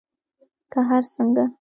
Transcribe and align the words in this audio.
که 0.71 0.79
هر 0.89 1.03
څنګه 1.13 1.43